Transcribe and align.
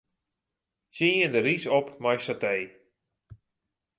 Tsjinje 0.93 1.27
de 1.33 1.39
rys 1.45 1.65
op 1.79 1.87
mei 2.03 2.19
satee. 2.25 2.65